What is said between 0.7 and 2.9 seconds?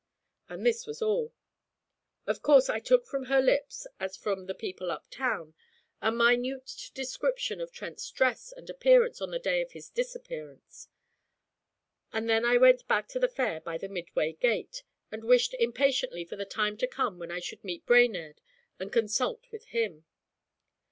was all. Of course I